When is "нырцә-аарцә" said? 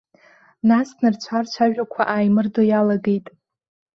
1.01-1.59